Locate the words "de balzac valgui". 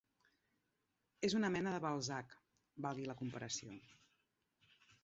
1.75-3.07